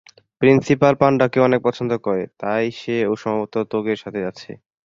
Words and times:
Principal 0.41 0.93
পান্ডাকেও 1.01 1.45
অনেক 1.45 1.59
পছন্দ 1.67 1.91
করে, 2.05 2.23
তাই 2.41 2.65
সে 2.79 2.95
ও 3.05 3.23
সম্ভবত 3.23 3.55
তোগের 3.71 3.97
সাথে 4.03 4.21
আছে। 4.29 4.51